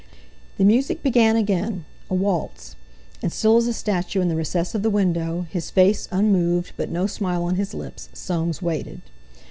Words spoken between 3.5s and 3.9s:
as a